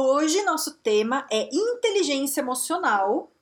Hoje 0.00 0.44
nosso 0.44 0.74
tema 0.74 1.26
é 1.28 1.48
inteligência 1.52 2.40
emocional. 2.40 3.32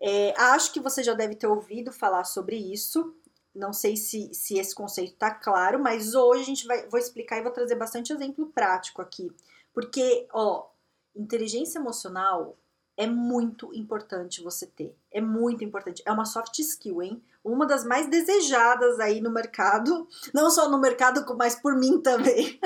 É, 0.00 0.32
acho 0.40 0.72
que 0.72 0.80
você 0.80 1.02
já 1.02 1.12
deve 1.12 1.34
ter 1.34 1.46
ouvido 1.46 1.92
falar 1.92 2.24
sobre 2.24 2.56
isso. 2.56 3.14
Não 3.54 3.74
sei 3.74 3.94
se, 3.98 4.32
se 4.32 4.58
esse 4.58 4.74
conceito 4.74 5.12
está 5.12 5.30
claro, 5.30 5.78
mas 5.78 6.14
hoje 6.14 6.40
a 6.40 6.46
gente 6.46 6.66
vai 6.66 6.88
vou 6.88 6.98
explicar 6.98 7.36
e 7.36 7.42
vou 7.42 7.52
trazer 7.52 7.74
bastante 7.74 8.10
exemplo 8.10 8.46
prático 8.46 9.02
aqui. 9.02 9.30
Porque, 9.74 10.26
ó, 10.32 10.66
inteligência 11.14 11.78
emocional 11.78 12.56
é 12.96 13.06
muito 13.06 13.70
importante 13.74 14.42
você 14.42 14.66
ter. 14.66 14.96
É 15.10 15.20
muito 15.20 15.62
importante. 15.62 16.02
É 16.06 16.10
uma 16.10 16.24
soft 16.24 16.58
skill, 16.58 17.02
hein? 17.02 17.22
Uma 17.44 17.66
das 17.66 17.84
mais 17.84 18.08
desejadas 18.08 18.98
aí 18.98 19.20
no 19.20 19.30
mercado. 19.30 20.08
Não 20.32 20.50
só 20.50 20.70
no 20.70 20.80
mercado, 20.80 21.22
mas 21.36 21.54
por 21.54 21.76
mim 21.76 22.00
também. 22.00 22.58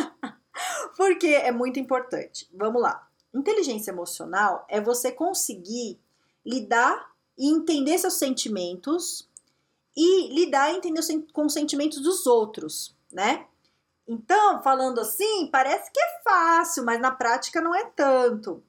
Porque 0.97 1.27
é 1.27 1.51
muito 1.51 1.81
importante. 1.81 2.49
Vamos 2.55 2.81
lá. 2.81 3.07
Inteligência 3.37 3.91
emocional 3.91 4.65
é 4.67 4.81
você 4.81 5.13
conseguir 5.13 6.01
lidar 6.45 7.13
e 7.37 7.51
entender 7.51 7.99
seus 7.99 8.15
sentimentos 8.15 9.29
e 9.95 10.29
lidar 10.35 10.73
e 10.73 10.77
entender 10.77 11.03
com 11.35 11.45
os 11.45 11.53
sentimentos 11.53 12.01
dos 12.01 12.27
outros, 12.27 12.97
né? 13.13 13.47
Então, 14.09 14.63
falando 14.63 15.01
assim, 15.01 15.51
parece 15.51 15.91
que 15.93 16.01
é 16.01 16.23
fácil, 16.25 16.83
mas 16.83 16.99
na 16.99 17.11
prática 17.11 17.61
não 17.61 17.75
é 17.75 17.85
tanto. 17.85 18.63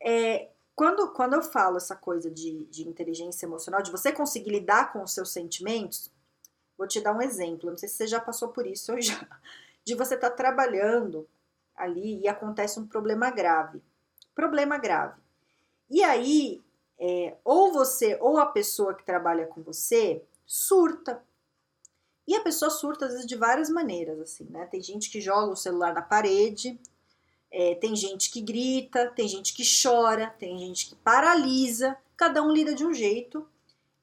É, 0.00 0.50
quando, 0.76 1.12
quando 1.12 1.32
eu 1.32 1.42
falo 1.42 1.76
essa 1.76 1.96
coisa 1.96 2.30
de, 2.30 2.64
de 2.66 2.86
inteligência 2.86 3.44
emocional, 3.44 3.82
de 3.82 3.90
você 3.90 4.12
conseguir 4.12 4.50
lidar 4.50 4.92
com 4.92 5.02
os 5.02 5.12
seus 5.12 5.32
sentimentos, 5.32 6.12
vou 6.78 6.86
te 6.86 7.00
dar 7.00 7.12
um 7.12 7.22
exemplo. 7.22 7.70
Não 7.70 7.76
sei 7.76 7.88
se 7.88 7.96
você 7.96 8.06
já 8.06 8.20
passou 8.20 8.50
por 8.50 8.68
isso 8.68 8.92
ou 8.94 9.02
já. 9.02 9.26
De 9.84 9.96
você 9.96 10.14
estar 10.14 10.30
tá 10.30 10.36
trabalhando 10.36 11.28
ali 11.74 12.20
e 12.20 12.28
acontece 12.28 12.78
um 12.78 12.86
problema 12.86 13.30
grave 13.30 13.82
problema 14.36 14.78
grave. 14.78 15.20
E 15.90 16.04
aí, 16.04 16.62
é, 17.00 17.36
ou 17.42 17.72
você 17.72 18.16
ou 18.20 18.38
a 18.38 18.46
pessoa 18.46 18.94
que 18.94 19.04
trabalha 19.04 19.46
com 19.46 19.62
você 19.62 20.22
surta. 20.44 21.24
E 22.28 22.34
a 22.36 22.40
pessoa 22.40 22.70
surta 22.70 23.06
às 23.06 23.12
vezes 23.12 23.26
de 23.26 23.36
várias 23.36 23.70
maneiras, 23.70 24.20
assim, 24.20 24.44
né? 24.50 24.66
Tem 24.66 24.82
gente 24.82 25.10
que 25.10 25.20
joga 25.20 25.52
o 25.52 25.56
celular 25.56 25.94
na 25.94 26.02
parede, 26.02 26.78
é, 27.50 27.74
tem 27.76 27.96
gente 27.96 28.30
que 28.30 28.40
grita, 28.40 29.06
tem 29.10 29.26
gente 29.26 29.54
que 29.54 29.62
chora, 29.82 30.28
tem 30.38 30.58
gente 30.58 30.88
que 30.88 30.96
paralisa. 30.96 31.96
Cada 32.16 32.42
um 32.42 32.52
lida 32.52 32.74
de 32.74 32.84
um 32.84 32.92
jeito. 32.92 33.48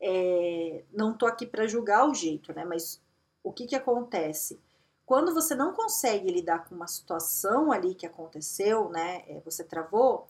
É, 0.02 0.84
não 0.92 1.14
tô 1.14 1.25
aqui 1.25 1.45
para 1.45 1.68
julgar 1.68 2.09
o 2.09 2.14
jeito, 2.14 2.53
né? 2.53 2.66
Mas 2.66 3.02
o 3.44 3.52
que 3.52 3.68
que 3.68 3.75
acontece? 3.75 4.59
Quando 5.06 5.34
você 5.34 5.54
não 5.54 5.73
consegue 5.73 6.32
lidar 6.32 6.66
com 6.66 6.76
uma 6.76 6.88
situação 6.88 7.72
ali 7.72 7.94
que 7.94 8.06
aconteceu, 8.06 8.90
né? 8.90 9.23
É, 9.28 9.42
você 9.44 9.64
travou, 9.64 10.28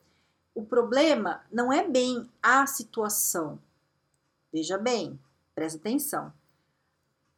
o 0.56 0.66
problema 0.66 1.44
não 1.52 1.72
é 1.72 1.88
bem 1.88 2.30
a 2.42 2.66
situação. 2.66 3.60
Veja 4.52 4.78
bem, 4.78 5.20
presta 5.54 5.80
atenção. 5.80 6.34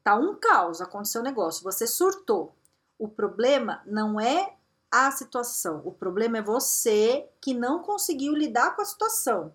Tá 0.03 0.16
um 0.16 0.35
caos, 0.35 0.81
aconteceu 0.81 1.22
um 1.22 1.23
negócio, 1.23 1.63
você 1.63 1.88
surtou. 1.88 2.53
O 2.97 3.07
problema 3.07 3.81
não 3.85 4.19
é 4.19 4.56
a 4.91 5.12
situação, 5.12 5.81
o 5.84 5.91
problema 5.91 6.38
é 6.38 6.41
você 6.41 7.28
que 7.41 7.53
não 7.53 7.81
conseguiu 7.81 8.34
lidar 8.34 8.75
com 8.75 8.81
a 8.81 8.85
situação. 8.85 9.53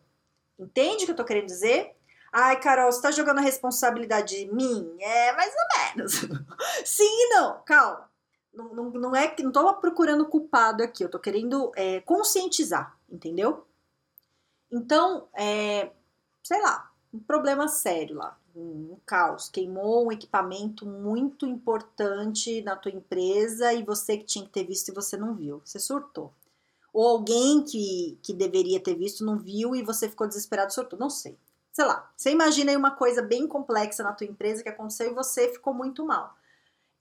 Entende 0.58 1.04
o 1.04 1.06
que 1.06 1.12
eu 1.12 1.16
tô 1.16 1.24
querendo 1.24 1.46
dizer? 1.46 1.96
Ai, 2.32 2.60
Carol, 2.60 2.92
você 2.92 3.02
tá 3.02 3.10
jogando 3.10 3.38
a 3.38 3.42
responsabilidade 3.42 4.36
de 4.36 4.54
mim? 4.54 4.96
É, 5.00 5.32
mais 5.32 5.52
ou 5.52 5.96
menos. 5.96 6.12
Sim 6.86 7.02
e 7.04 7.28
não, 7.34 7.60
calma. 7.64 8.08
Não, 8.54 8.74
não, 8.74 8.90
não 8.90 9.16
é 9.16 9.28
que 9.28 9.42
não 9.42 9.52
tô 9.52 9.72
procurando 9.74 10.26
culpado 10.26 10.82
aqui, 10.82 11.04
eu 11.04 11.08
tô 11.08 11.18
querendo 11.18 11.72
é, 11.76 12.00
conscientizar, 12.00 12.96
entendeu? 13.08 13.64
Então, 14.70 15.28
é, 15.34 15.90
sei 16.42 16.60
lá, 16.60 16.90
um 17.12 17.20
problema 17.20 17.68
sério 17.68 18.16
lá, 18.16 18.36
um, 18.54 18.96
caos, 19.06 19.48
queimou 19.48 20.06
um 20.06 20.12
equipamento 20.12 20.84
muito 20.86 21.46
importante 21.46 22.62
na 22.62 22.76
tua 22.76 22.90
empresa 22.92 23.72
e 23.72 23.84
você 23.84 24.16
que 24.16 24.24
tinha 24.24 24.44
que 24.44 24.50
ter 24.50 24.64
visto 24.64 24.88
e 24.88 24.94
você 24.94 25.16
não 25.16 25.34
viu, 25.34 25.62
você 25.64 25.78
surtou. 25.78 26.32
Ou 26.92 27.06
alguém 27.06 27.62
que, 27.62 28.18
que 28.22 28.32
deveria 28.32 28.80
ter 28.80 28.96
visto 28.96 29.24
não 29.24 29.38
viu 29.38 29.76
e 29.76 29.82
você 29.82 30.08
ficou 30.08 30.26
desesperado, 30.26 30.72
surtou, 30.72 30.98
não 30.98 31.10
sei 31.10 31.36
sei 31.72 31.84
lá, 31.84 32.10
você 32.16 32.30
imagina 32.30 32.70
aí 32.70 32.76
uma 32.76 32.90
coisa 32.90 33.22
bem 33.22 33.46
complexa 33.46 34.02
na 34.02 34.12
tua 34.12 34.26
empresa 34.26 34.62
que 34.62 34.68
aconteceu 34.68 35.10
e 35.10 35.14
você 35.14 35.52
ficou 35.52 35.72
muito 35.72 36.04
mal. 36.04 36.36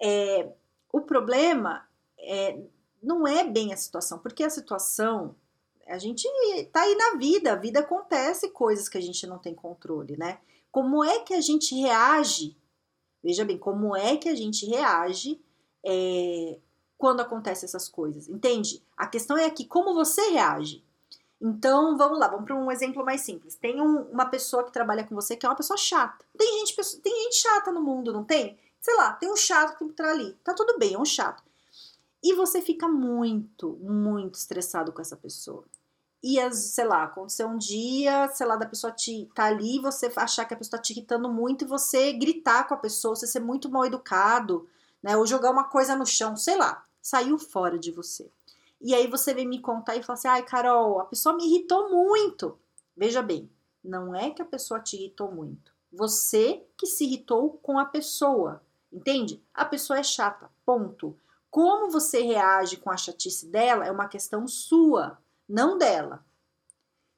É, 0.02 0.52
o 0.92 1.02
problema 1.02 1.88
é, 2.18 2.60
não 3.02 3.28
é 3.28 3.44
bem 3.44 3.74
a 3.74 3.78
situação, 3.78 4.20
porque 4.20 4.44
a 4.44 4.50
situação, 4.50 5.36
a 5.88 5.98
gente 5.98 6.28
tá 6.72 6.82
aí 6.82 6.96
na 6.96 7.18
vida, 7.18 7.54
a 7.54 7.56
vida 7.56 7.80
acontece 7.80 8.50
coisas 8.50 8.88
que 8.88 8.98
a 8.98 9.02
gente 9.02 9.26
não 9.26 9.40
tem 9.40 9.54
controle, 9.54 10.18
né? 10.18 10.40
Como 10.72 11.04
é 11.04 11.20
que 11.20 11.34
a 11.34 11.42
gente 11.42 11.74
reage? 11.76 12.56
Veja 13.24 13.44
bem, 13.44 13.58
como 13.58 13.96
é 13.96 14.16
que 14.18 14.30
a 14.30 14.36
gente 14.36 14.66
reage 14.66 15.42
é, 15.84 16.60
quando 16.98 17.22
acontecem 17.22 17.66
essas 17.66 17.90
coisas, 17.90 18.30
entende? 18.30 18.84
A 18.96 19.08
questão 19.08 19.38
é 19.38 19.46
aqui, 19.46 19.66
como 19.66 19.94
você 19.94 20.22
reage? 20.30 20.84
Então, 21.42 21.98
vamos 21.98 22.20
lá, 22.20 22.28
vamos 22.28 22.46
para 22.46 22.56
um 22.56 22.72
exemplo 22.72 23.04
mais 23.06 23.22
simples. 23.22 23.56
Tem 23.56 23.82
um, 23.82 24.02
uma 24.12 24.26
pessoa 24.26 24.64
que 24.64 24.74
trabalha 24.74 25.06
com 25.06 25.16
você 25.16 25.38
que 25.38 25.46
é 25.46 25.50
uma 25.50 25.56
pessoa 25.56 25.78
chata. 25.78 26.26
Tem 26.38 26.66
gente, 26.66 26.76
tem 27.02 27.24
gente 27.24 27.38
chata 27.38 27.72
no 27.72 27.82
mundo, 27.82 28.12
não 28.12 28.26
tem? 28.26 28.58
Sei 28.82 28.96
lá, 28.96 29.14
tem 29.14 29.32
um 29.32 29.38
chato 29.38 29.78
que 29.78 29.94
tá 29.94 30.12
ali. 30.12 30.34
Tá 30.44 30.54
tudo 30.54 30.78
bem, 30.78 30.96
é 30.96 31.00
um 31.00 31.06
chato. 31.06 31.44
E 32.22 32.34
você 32.34 32.62
fica 32.62 32.88
muito, 32.88 33.78
muito 33.82 34.36
estressado 34.36 34.92
com 34.92 35.02
essa 35.02 35.16
pessoa. 35.16 35.64
E, 36.22 36.38
sei 36.52 36.84
lá, 36.84 37.04
aconteceu 37.04 37.48
um 37.48 37.58
dia, 37.58 38.30
sei 38.34 38.46
lá, 38.46 38.58
da 38.58 38.66
pessoa 38.66 38.92
te, 38.92 39.30
tá 39.34 39.46
ali, 39.46 39.80
você 39.80 40.12
achar 40.18 40.44
que 40.44 40.54
a 40.54 40.58
pessoa 40.58 40.78
tá 40.78 40.84
te 40.84 40.92
irritando 40.92 41.32
muito 41.32 41.64
e 41.64 41.68
você 41.68 42.12
gritar 42.12 42.68
com 42.68 42.74
a 42.74 42.78
pessoa, 42.78 43.16
você 43.16 43.26
ser 43.26 43.40
muito 43.40 43.70
mal 43.70 43.86
educado, 43.86 44.68
né? 45.02 45.16
Ou 45.16 45.26
jogar 45.26 45.52
uma 45.52 45.64
coisa 45.64 45.96
no 45.96 46.06
chão, 46.06 46.36
sei 46.36 46.58
lá, 46.58 46.84
saiu 47.02 47.40
fora 47.40 47.80
de 47.80 47.92
você. 47.92 48.30
E 48.82 48.96
aí 48.96 49.08
você 49.08 49.34
vem 49.34 49.48
me 49.48 49.60
contar 49.60 49.96
e 49.96 50.04
fala 50.04 50.18
assim: 50.18 50.28
ai, 50.28 50.44
Carol, 50.44 51.00
a 51.00 51.06
pessoa 51.06 51.36
me 51.36 51.46
irritou 51.46 51.90
muito. 51.90 52.58
Veja 52.96 53.22
bem, 53.22 53.50
não 53.84 54.16
é 54.16 54.30
que 54.30 54.42
a 54.42 54.46
pessoa 54.46 54.80
te 54.80 54.96
irritou 54.96 55.32
muito. 55.32 55.74
Você 55.92 56.66
que 56.78 56.86
se 56.86 57.06
irritou 57.06 57.60
com 57.62 57.78
a 57.78 57.86
pessoa. 57.86 58.64
Entende? 58.92 59.44
A 59.54 59.66
pessoa 59.66 60.00
é 60.00 60.04
chata. 60.04 60.50
Ponto. 60.66 61.18
Como 61.50 61.90
você 61.90 62.22
reage 62.22 62.78
com 62.78 62.92
a 62.92 62.98
chatice 62.98 63.48
dela 63.48 63.86
é 63.86 63.92
uma 63.92 64.08
questão 64.08 64.48
sua, 64.48 65.18
não 65.48 65.78
dela. 65.78 66.24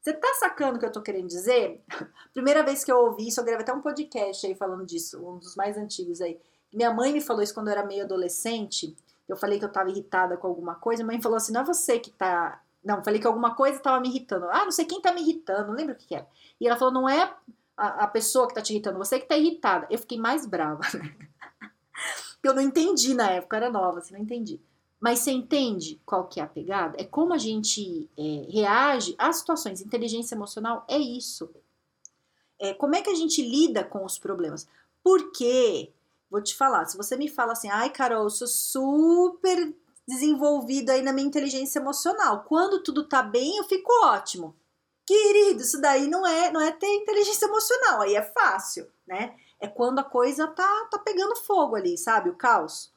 Você 0.01 0.13
tá 0.13 0.33
sacando 0.39 0.77
o 0.77 0.79
que 0.79 0.85
eu 0.85 0.91
tô 0.91 1.01
querendo 1.01 1.27
dizer? 1.27 1.83
Primeira 2.33 2.63
vez 2.63 2.83
que 2.83 2.91
eu 2.91 2.97
ouvi 2.97 3.27
isso, 3.27 3.39
eu 3.39 3.45
gravei 3.45 3.63
até 3.63 3.73
um 3.73 3.81
podcast 3.81 4.47
aí 4.47 4.55
falando 4.55 4.85
disso, 4.85 5.23
um 5.23 5.37
dos 5.37 5.55
mais 5.55 5.77
antigos 5.77 6.21
aí. 6.21 6.39
Minha 6.73 6.93
mãe 6.93 7.11
me 7.11 7.21
falou 7.21 7.43
isso 7.43 7.53
quando 7.53 7.67
eu 7.67 7.73
era 7.73 7.85
meio 7.85 8.03
adolescente 8.03 8.95
eu 9.31 9.37
falei 9.37 9.57
que 9.57 9.63
eu 9.63 9.71
tava 9.71 9.89
irritada 9.89 10.35
com 10.35 10.47
alguma 10.47 10.75
coisa, 10.75 11.03
a 11.03 11.05
mãe 11.05 11.21
falou 11.21 11.37
assim: 11.37 11.53
não 11.53 11.61
é 11.61 11.63
você 11.63 11.97
que 11.97 12.11
tá. 12.11 12.61
Não, 12.83 13.03
falei 13.03 13.19
que 13.19 13.27
alguma 13.27 13.55
coisa 13.55 13.79
tava 13.79 13.99
me 13.99 14.09
irritando. 14.09 14.47
Ah, 14.49 14.65
não 14.65 14.71
sei 14.71 14.85
quem 14.85 14.99
tá 15.01 15.13
me 15.13 15.21
irritando, 15.21 15.67
não 15.67 15.75
lembro 15.75 15.93
o 15.93 15.97
que, 15.97 16.07
que 16.07 16.15
era. 16.15 16.27
E 16.59 16.67
ela 16.67 16.77
falou: 16.77 16.93
não 16.93 17.07
é 17.07 17.33
a, 17.77 18.03
a, 18.03 18.07
pessoa 18.07 18.47
que 18.47 18.53
tá 18.53 18.61
te 18.61 18.73
irritando, 18.73 18.97
você 18.97 19.19
que 19.19 19.27
tá 19.27 19.37
irritada. 19.37 19.87
Eu 19.89 19.97
fiquei 19.99 20.19
mais 20.19 20.45
brava. 20.45 20.81
eu 22.43 22.53
não 22.53 22.61
entendi 22.61 23.13
na 23.13 23.31
época, 23.31 23.55
era 23.55 23.69
nova, 23.69 23.99
assim, 23.99 24.13
não 24.13 24.21
entendi. 24.21 24.59
Mas 24.99 25.19
você 25.19 25.31
entende 25.31 25.99
qual 26.05 26.27
que 26.27 26.39
é 26.39 26.43
a 26.43 26.47
pegada? 26.47 26.95
É 26.99 27.05
como 27.05 27.33
a 27.33 27.37
gente 27.37 28.09
é, 28.17 28.47
reage 28.51 29.15
às 29.17 29.37
situações. 29.37 29.81
Inteligência 29.81 30.35
emocional 30.35 30.85
é 30.87 30.97
isso. 30.97 31.49
É, 32.59 32.73
como 32.73 32.95
é 32.95 33.01
que 33.01 33.09
a 33.09 33.15
gente 33.15 33.41
lida 33.41 33.83
com 33.83 34.03
os 34.03 34.19
problemas? 34.19 34.67
Porque 35.01 35.91
Vou 36.31 36.41
te 36.41 36.55
falar, 36.55 36.85
se 36.85 36.95
você 36.95 37.17
me 37.17 37.27
fala 37.27 37.51
assim, 37.51 37.69
ai, 37.69 37.89
Carol, 37.89 38.23
eu 38.23 38.29
sou 38.29 38.47
super 38.47 39.75
desenvolvido 40.07 40.89
aí 40.89 41.01
na 41.01 41.11
minha 41.11 41.27
inteligência 41.27 41.77
emocional. 41.77 42.45
Quando 42.45 42.81
tudo 42.81 43.05
tá 43.05 43.21
bem, 43.21 43.57
eu 43.57 43.65
fico 43.65 43.91
ótimo. 44.05 44.55
Querido, 45.05 45.61
isso 45.61 45.81
daí 45.81 46.07
não 46.07 46.25
é, 46.25 46.49
não 46.49 46.61
é 46.61 46.71
ter 46.71 46.87
inteligência 46.87 47.45
emocional, 47.45 48.01
aí 48.01 48.15
é 48.15 48.21
fácil, 48.21 48.89
né? 49.05 49.35
É 49.59 49.67
quando 49.67 49.99
a 49.99 50.05
coisa 50.05 50.47
tá, 50.47 50.87
tá 50.89 50.97
pegando 50.99 51.35
fogo 51.35 51.75
ali, 51.75 51.97
sabe? 51.97 52.29
O 52.29 52.37
caos. 52.37 52.93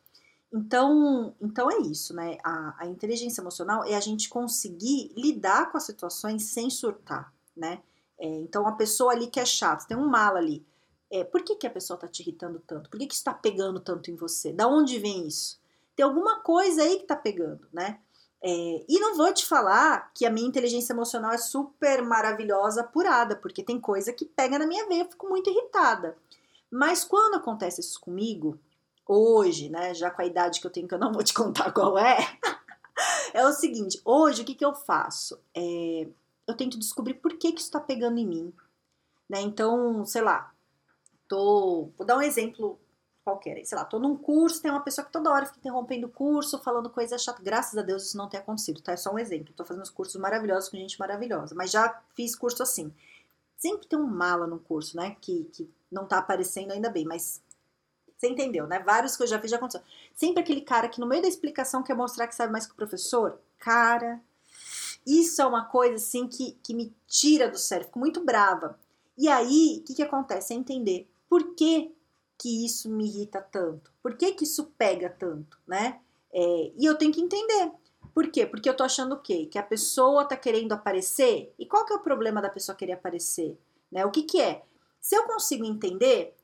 Então, 0.53 1.35
então 1.41 1.69
é 1.69 1.79
isso, 1.79 2.15
né? 2.15 2.39
A, 2.45 2.85
a 2.85 2.87
inteligência 2.87 3.41
emocional 3.41 3.85
é 3.85 3.97
a 3.97 4.01
gente 4.01 4.29
conseguir 4.29 5.13
lidar 5.17 5.73
com 5.73 5.77
as 5.77 5.85
situações 5.85 6.53
sem 6.53 6.71
surtar, 6.71 7.35
né? 7.57 7.83
É, 8.17 8.27
então, 8.27 8.65
a 8.65 8.73
pessoa 8.73 9.13
ali 9.13 9.27
que 9.27 9.41
é 9.41 9.45
chata, 9.45 9.87
tem 9.89 9.97
um 9.97 10.09
mal 10.09 10.37
ali. 10.37 10.65
É, 11.11 11.23
por 11.25 11.43
que, 11.43 11.57
que 11.57 11.67
a 11.67 11.71
pessoa 11.71 11.97
está 11.97 12.09
te 12.09 12.21
irritando 12.21 12.63
tanto? 12.67 12.91
Por 12.91 12.99
que, 12.99 13.07
que 13.07 13.15
está 13.15 13.33
pegando 13.33 13.81
tanto 13.81 14.11
em 14.11 14.17
você? 14.17 14.53
Da 14.53 14.67
onde 14.67 14.99
vem 14.99 15.27
isso? 15.27 15.61
Tem 15.95 16.05
alguma 16.05 16.41
coisa 16.41 16.83
aí 16.83 16.97
que 16.97 17.03
está 17.03 17.17
pegando, 17.17 17.67
né? 17.73 18.01
É, 18.43 18.85
e 18.87 19.01
não 19.01 19.17
vou 19.17 19.33
te 19.33 19.47
falar 19.47 20.13
que 20.13 20.27
a 20.27 20.31
minha 20.31 20.47
inteligência 20.47 20.93
emocional 20.93 21.33
é 21.33 21.39
super 21.39 22.03
maravilhosa, 22.03 22.83
apurada, 22.83 23.37
porque 23.37 23.63
tem 23.63 23.81
coisa 23.81 24.13
que 24.13 24.27
pega 24.27 24.59
na 24.59 24.67
minha 24.67 24.87
veia, 24.87 25.03
eu 25.03 25.11
fico 25.11 25.29
muito 25.29 25.49
irritada. 25.49 26.17
Mas 26.71 27.05
quando 27.05 27.37
acontece 27.37 27.81
isso 27.81 27.99
comigo, 28.01 28.59
hoje, 29.07 29.71
né, 29.71 29.95
já 29.95 30.11
com 30.11 30.21
a 30.21 30.27
idade 30.27 30.61
que 30.61 30.67
eu 30.67 30.71
tenho, 30.71 30.87
que 30.87 30.95
eu 30.95 30.99
não 30.99 31.13
vou 31.13 31.23
te 31.23 31.33
contar 31.33 31.73
qual 31.73 31.97
é, 31.97 32.19
é 33.33 33.47
o 33.47 33.53
seguinte: 33.53 34.01
hoje 34.05 34.43
o 34.43 34.45
que, 34.45 34.55
que 34.55 34.65
eu 34.65 34.75
faço? 34.75 35.41
É, 35.57 36.07
eu 36.47 36.55
tento 36.55 36.79
descobrir 36.79 37.15
por 37.15 37.33
que, 37.39 37.53
que 37.53 37.61
isso 37.61 37.69
está 37.69 37.81
pegando 37.81 38.19
em 38.19 38.27
mim. 38.27 38.53
Né? 39.29 39.41
Então, 39.41 40.05
sei 40.05 40.21
lá, 40.21 40.53
tô. 41.29 41.91
Vou 41.97 42.07
dar 42.07 42.17
um 42.17 42.23
exemplo 42.23 42.79
qualquer. 43.25 43.65
Sei 43.65 43.77
lá, 43.77 43.85
tô 43.85 43.99
num 43.99 44.17
curso, 44.17 44.61
tem 44.61 44.71
uma 44.71 44.83
pessoa 44.83 45.05
que 45.05 45.13
toda 45.13 45.31
hora 45.31 45.47
fica 45.47 45.59
interrompendo 45.59 46.07
o 46.07 46.11
curso, 46.11 46.59
falando 46.59 46.91
coisa 46.91 47.17
chata. 47.19 47.43
Graças 47.43 47.77
a 47.77 47.83
Deus 47.83 48.05
isso 48.05 48.17
não 48.17 48.29
tem 48.29 48.39
acontecido, 48.39 48.83
tá? 48.83 48.93
É 48.93 48.97
só 48.97 49.13
um 49.13 49.19
exemplo. 49.19 49.55
Tô 49.55 49.65
fazendo 49.65 49.83
os 49.83 49.91
cursos 49.91 50.21
maravilhosos 50.21 50.69
com 50.69 50.77
gente 50.77 50.99
maravilhosa, 50.99 51.55
mas 51.55 51.71
já 51.71 52.03
fiz 52.15 52.37
curso 52.37 52.63
assim. 52.63 52.93
Sempre 53.57 53.87
tem 53.87 53.99
um 53.99 54.07
mala 54.07 54.47
no 54.47 54.59
curso, 54.59 54.97
né? 54.97 55.17
Que, 55.21 55.45
que 55.45 55.71
não 55.91 56.07
tá 56.07 56.19
aparecendo 56.19 56.73
ainda 56.73 56.91
bem, 56.91 57.05
mas 57.05 57.43
você 58.17 58.29
entendeu, 58.29 58.67
né? 58.67 58.79
Vários 58.81 59.17
que 59.17 59.23
eu 59.23 59.27
já 59.27 59.41
fiz 59.41 59.51
já 59.51 59.57
aconteceu. 59.57 59.83
Sempre 60.15 60.43
aquele 60.43 60.61
cara 60.61 60.89
que 60.89 61.01
no 61.01 61.07
meio 61.07 61.23
da 61.23 61.29
explicação 61.29 61.83
quer 61.83 61.95
mostrar 61.95 62.27
que 62.27 62.35
sabe 62.35 62.53
mais 62.53 62.67
que 62.67 62.73
o 62.73 62.77
professor. 62.77 63.39
Cara, 63.59 64.21
isso 65.07 65.41
é 65.41 65.47
uma 65.47 65.65
coisa 65.65 65.97
assim 65.97 66.27
que, 66.29 66.53
que 66.63 66.75
me 66.75 66.95
tira 67.07 67.49
do 67.49 67.59
sério, 67.59 67.87
fico 67.87 67.99
muito 67.99 68.25
brava. 68.25 68.79
E 69.17 69.29
aí, 69.29 69.79
o 69.81 69.85
que, 69.85 69.95
que 69.95 70.03
acontece? 70.03 70.53
É 70.53 70.57
entender 70.57 71.09
por 71.35 71.57
que, 71.57 71.93
que 72.39 72.65
isso 72.65 72.89
me 72.89 73.07
irrita 73.09 73.41
tanto? 73.41 73.91
Por 74.01 74.17
que, 74.17 74.35
que 74.35 74.45
isso 74.45 74.73
pega 74.79 75.11
tanto, 75.11 75.59
né? 75.67 76.01
É, 76.33 76.71
e 76.79 76.87
eu 76.87 76.97
tenho 76.97 77.13
que 77.13 77.21
entender. 77.21 77.73
Por 78.15 78.29
quê? 78.31 78.47
Porque 78.47 78.71
eu 78.71 78.77
tô 78.77 78.85
achando 78.85 79.17
o 79.17 79.21
quê? 79.21 79.47
Que 79.47 79.59
a 79.59 79.63
pessoa 79.65 80.25
tá 80.25 80.37
querendo 80.37 80.71
aparecer. 80.71 81.53
E 81.59 81.67
qual 81.67 81.85
que 81.85 81.93
é 81.93 81.97
o 81.97 82.03
problema 82.05 82.41
da 82.41 82.49
pessoa 82.49 82.77
querer 82.77 82.93
aparecer? 82.93 83.59
Né? 83.91 84.07
O 84.07 84.13
que 84.13 84.23
que 84.23 84.41
é? 84.41 84.63
Se 85.01 85.17
eu 85.17 85.25
consigo 85.25 85.65
entender 85.65 86.37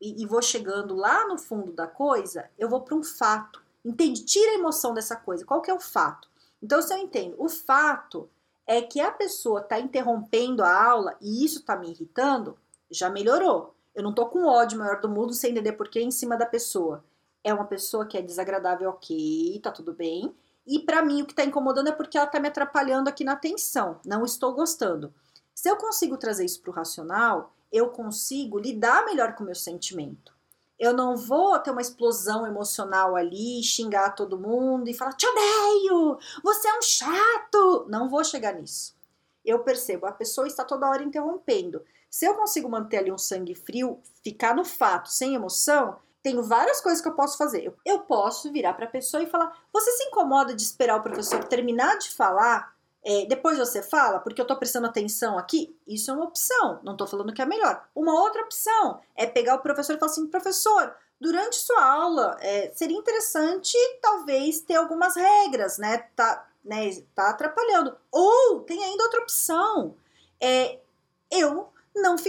e, 0.00 0.22
e 0.22 0.24
vou 0.24 0.40
chegando 0.40 0.96
lá 0.96 1.28
no 1.28 1.36
fundo 1.36 1.70
da 1.70 1.86
coisa, 1.86 2.48
eu 2.56 2.70
vou 2.70 2.80
para 2.80 2.96
um 2.96 3.04
fato. 3.04 3.62
Entende? 3.84 4.24
Tira 4.24 4.52
a 4.52 4.58
emoção 4.58 4.94
dessa 4.94 5.14
coisa. 5.14 5.44
Qual 5.44 5.60
que 5.60 5.70
é 5.70 5.74
o 5.74 5.80
fato? 5.80 6.26
Então, 6.62 6.80
se 6.80 6.94
eu 6.94 6.96
entendo, 6.96 7.34
o 7.36 7.50
fato 7.50 8.30
é 8.66 8.80
que 8.80 8.98
a 8.98 9.12
pessoa 9.12 9.60
tá 9.60 9.78
interrompendo 9.78 10.64
a 10.64 10.90
aula 10.90 11.18
e 11.20 11.44
isso 11.44 11.62
tá 11.62 11.76
me 11.76 11.90
irritando, 11.90 12.56
já 12.90 13.10
melhorou. 13.10 13.76
Eu 13.98 14.04
não 14.04 14.12
tô 14.12 14.26
com 14.26 14.46
ódio 14.46 14.78
maior 14.78 15.00
do 15.00 15.08
mundo 15.08 15.34
sem 15.34 15.50
entender 15.50 15.72
por 15.72 15.88
que 15.88 16.00
em 16.00 16.12
cima 16.12 16.36
da 16.36 16.46
pessoa. 16.46 17.04
É 17.42 17.52
uma 17.52 17.64
pessoa 17.64 18.06
que 18.06 18.16
é 18.16 18.22
desagradável, 18.22 18.90
ok, 18.90 19.58
tá 19.60 19.72
tudo 19.72 19.92
bem. 19.92 20.32
E 20.64 20.78
para 20.78 21.02
mim 21.02 21.22
o 21.22 21.26
que 21.26 21.34
tá 21.34 21.44
incomodando 21.44 21.88
é 21.88 21.92
porque 21.92 22.16
ela 22.16 22.28
tá 22.28 22.38
me 22.38 22.46
atrapalhando 22.46 23.08
aqui 23.08 23.24
na 23.24 23.32
atenção. 23.32 23.98
Não 24.06 24.24
estou 24.24 24.54
gostando. 24.54 25.12
Se 25.52 25.68
eu 25.68 25.74
consigo 25.76 26.16
trazer 26.16 26.44
isso 26.44 26.62
pro 26.62 26.70
racional, 26.70 27.52
eu 27.72 27.88
consigo 27.88 28.56
lidar 28.56 29.04
melhor 29.04 29.34
com 29.34 29.42
o 29.42 29.46
meu 29.46 29.56
sentimento. 29.56 30.32
Eu 30.78 30.92
não 30.94 31.16
vou 31.16 31.58
ter 31.58 31.72
uma 31.72 31.82
explosão 31.82 32.46
emocional 32.46 33.16
ali, 33.16 33.64
xingar 33.64 34.14
todo 34.14 34.38
mundo 34.38 34.88
e 34.88 34.94
falar: 34.94 35.14
te 35.14 35.26
odeio, 35.26 36.16
você 36.44 36.68
é 36.68 36.78
um 36.78 36.82
chato. 36.82 37.86
Não 37.88 38.08
vou 38.08 38.22
chegar 38.22 38.54
nisso. 38.54 38.96
Eu 39.44 39.64
percebo, 39.64 40.06
a 40.06 40.12
pessoa 40.12 40.46
está 40.46 40.62
toda 40.62 40.88
hora 40.88 41.02
interrompendo. 41.02 41.82
Se 42.10 42.24
eu 42.24 42.34
consigo 42.34 42.68
manter 42.68 42.98
ali 42.98 43.12
um 43.12 43.18
sangue 43.18 43.54
frio, 43.54 44.00
ficar 44.22 44.54
no 44.54 44.64
fato, 44.64 45.10
sem 45.10 45.34
emoção, 45.34 45.98
tenho 46.22 46.42
várias 46.42 46.80
coisas 46.80 47.00
que 47.00 47.08
eu 47.08 47.14
posso 47.14 47.38
fazer. 47.38 47.72
Eu, 47.84 48.00
posso 48.00 48.50
virar 48.52 48.74
para 48.74 48.86
a 48.86 48.90
pessoa 48.90 49.22
e 49.22 49.30
falar: 49.30 49.56
Você 49.72 49.90
se 49.92 50.04
incomoda 50.04 50.54
de 50.54 50.62
esperar 50.62 50.98
o 50.98 51.02
professor 51.02 51.44
terminar 51.44 51.98
de 51.98 52.10
falar? 52.10 52.76
É, 53.04 53.26
depois 53.26 53.56
você 53.56 53.80
fala, 53.80 54.18
porque 54.18 54.40
eu 54.40 54.44
estou 54.44 54.56
prestando 54.56 54.86
atenção 54.86 55.38
aqui? 55.38 55.74
Isso 55.86 56.10
é 56.10 56.14
uma 56.14 56.24
opção, 56.24 56.80
não 56.82 56.92
estou 56.92 57.06
falando 57.06 57.32
que 57.32 57.40
é 57.40 57.46
melhor. 57.46 57.88
Uma 57.94 58.20
outra 58.20 58.42
opção 58.42 59.00
é 59.14 59.24
pegar 59.24 59.54
o 59.54 59.60
professor 59.60 59.94
e 59.94 59.98
falar 59.98 60.10
assim: 60.10 60.26
Professor, 60.26 60.94
durante 61.20 61.56
sua 61.56 61.82
aula, 61.82 62.36
é, 62.40 62.72
seria 62.74 62.96
interessante 62.96 63.76
talvez 64.02 64.60
ter 64.60 64.74
algumas 64.74 65.14
regras, 65.16 65.78
né? 65.78 65.98
Tá, 66.16 66.46
né, 66.64 66.90
tá 67.14 67.30
atrapalhando. 67.30 67.96
Ou 68.10 68.60
tem 68.60 68.82
ainda 68.82 69.04
outra 69.04 69.20
opção. 69.20 69.94
É, 70.40 70.78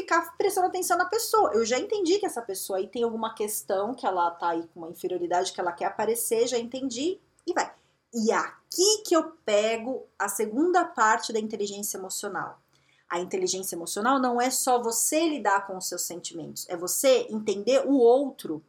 ficar 0.09 0.35
prestando 0.35 0.67
atenção 0.67 0.97
na 0.97 1.05
pessoa. 1.05 1.51
Eu 1.53 1.63
já 1.63 1.77
entendi 1.77 2.17
que 2.17 2.25
essa 2.25 2.41
pessoa 2.41 2.79
aí 2.79 2.87
tem 2.87 3.03
alguma 3.03 3.35
questão 3.35 3.93
que 3.93 4.07
ela 4.07 4.31
tá 4.31 4.49
aí 4.49 4.67
com 4.73 4.79
uma 4.79 4.89
inferioridade 4.89 5.53
que 5.53 5.61
ela 5.61 5.71
quer 5.71 5.85
aparecer, 5.85 6.47
já 6.47 6.57
entendi 6.57 7.19
e 7.45 7.53
vai. 7.53 7.71
E 8.11 8.31
aqui 8.31 9.03
que 9.05 9.15
eu 9.15 9.31
pego 9.45 10.07
a 10.17 10.27
segunda 10.27 10.83
parte 10.83 11.31
da 11.31 11.39
inteligência 11.39 11.97
emocional. 11.97 12.59
A 13.07 13.19
inteligência 13.19 13.75
emocional 13.75 14.19
não 14.19 14.41
é 14.41 14.49
só 14.49 14.81
você 14.81 15.29
lidar 15.29 15.67
com 15.67 15.77
os 15.77 15.87
seus 15.87 16.01
sentimentos, 16.01 16.67
é 16.69 16.75
você 16.75 17.27
entender 17.29 17.83
o 17.85 17.97
outro. 17.97 18.63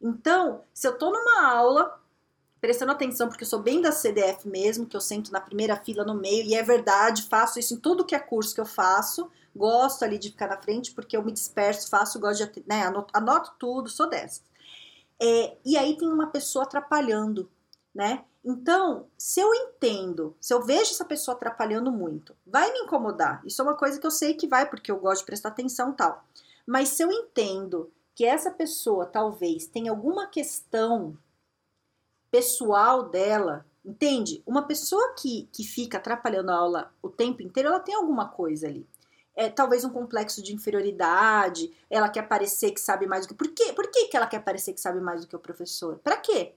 Então, 0.00 0.62
se 0.72 0.86
eu 0.86 0.96
tô 0.96 1.10
numa 1.10 1.48
aula 1.48 2.00
prestando 2.66 2.90
atenção, 2.90 3.28
porque 3.28 3.44
eu 3.44 3.48
sou 3.48 3.60
bem 3.60 3.80
da 3.80 3.92
CDF 3.92 4.48
mesmo, 4.48 4.86
que 4.86 4.96
eu 4.96 5.00
sento 5.00 5.30
na 5.30 5.40
primeira 5.40 5.76
fila 5.76 6.04
no 6.04 6.16
meio, 6.16 6.44
e 6.44 6.52
é 6.52 6.64
verdade, 6.64 7.22
faço 7.22 7.60
isso 7.60 7.74
em 7.74 7.76
tudo 7.76 8.04
que 8.04 8.12
é 8.12 8.18
curso 8.18 8.52
que 8.52 8.60
eu 8.60 8.66
faço, 8.66 9.30
gosto 9.54 10.04
ali 10.04 10.18
de 10.18 10.30
ficar 10.30 10.48
na 10.48 10.60
frente, 10.60 10.90
porque 10.90 11.16
eu 11.16 11.22
me 11.22 11.30
disperso, 11.30 11.88
faço, 11.88 12.18
gosto 12.18 12.44
de, 12.44 12.64
né, 12.66 12.82
anoto, 12.82 13.16
anoto 13.16 13.52
tudo, 13.56 13.88
sou 13.88 14.10
dessa. 14.10 14.40
É, 15.22 15.56
e 15.64 15.76
aí 15.76 15.96
tem 15.96 16.08
uma 16.08 16.26
pessoa 16.26 16.64
atrapalhando, 16.64 17.48
né? 17.94 18.24
Então, 18.44 19.06
se 19.16 19.38
eu 19.38 19.54
entendo, 19.54 20.36
se 20.40 20.52
eu 20.52 20.60
vejo 20.60 20.90
essa 20.90 21.04
pessoa 21.04 21.36
atrapalhando 21.36 21.92
muito, 21.92 22.34
vai 22.44 22.72
me 22.72 22.80
incomodar. 22.80 23.42
Isso 23.46 23.62
é 23.62 23.64
uma 23.64 23.76
coisa 23.76 24.00
que 24.00 24.06
eu 24.06 24.10
sei 24.10 24.34
que 24.34 24.48
vai, 24.48 24.68
porque 24.68 24.90
eu 24.90 24.98
gosto 24.98 25.20
de 25.20 25.26
prestar 25.26 25.50
atenção 25.50 25.92
tal. 25.92 26.24
Mas 26.66 26.88
se 26.88 27.02
eu 27.04 27.12
entendo 27.12 27.92
que 28.12 28.24
essa 28.24 28.50
pessoa 28.50 29.06
talvez 29.06 29.66
tenha 29.66 29.92
alguma 29.92 30.26
questão 30.26 31.16
pessoal 32.36 33.08
dela, 33.08 33.64
entende? 33.84 34.42
Uma 34.46 34.62
pessoa 34.62 35.14
que, 35.14 35.48
que 35.52 35.64
fica 35.64 35.96
atrapalhando 35.96 36.50
a 36.50 36.56
aula 36.56 36.92
o 37.00 37.08
tempo 37.08 37.42
inteiro, 37.42 37.70
ela 37.70 37.80
tem 37.80 37.94
alguma 37.94 38.28
coisa 38.28 38.66
ali 38.66 38.86
é, 39.36 39.50
talvez 39.50 39.84
um 39.84 39.90
complexo 39.90 40.42
de 40.42 40.54
inferioridade, 40.54 41.70
ela 41.90 42.08
quer 42.08 42.26
parecer 42.26 42.70
que 42.70 42.80
sabe 42.80 43.06
mais 43.06 43.26
do 43.26 43.28
que. 43.28 43.34
Por 43.34 43.48
quê? 43.48 43.72
Por 43.74 43.88
que, 43.88 44.06
que 44.06 44.16
ela 44.16 44.26
quer 44.26 44.42
parecer 44.42 44.72
que 44.72 44.80
sabe 44.80 44.98
mais 44.98 45.20
do 45.20 45.28
que 45.28 45.36
o 45.36 45.38
professor? 45.38 46.00
Para 46.02 46.16
quê? 46.16 46.54